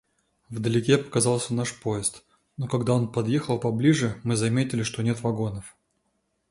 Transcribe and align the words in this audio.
Вдалеке 0.49 0.97
показался 0.97 1.53
наш 1.53 1.79
поезд, 1.79 2.23
но 2.57 2.67
когда 2.67 2.93
он 2.93 3.11
подъехал 3.11 3.59
поближе, 3.59 4.19
мы 4.23 4.35
заметили, 4.35 4.81
что 4.81 5.03
нет 5.03 5.21
вагонов. 5.21 5.77